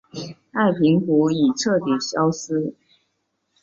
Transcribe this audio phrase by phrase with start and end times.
[0.51, 2.73] 太平湖已彻底消失。